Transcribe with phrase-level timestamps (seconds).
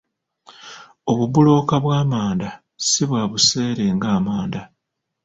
[1.11, 2.49] Obubulooka bw'amanda
[2.87, 4.61] si bwa buseere nga amanda.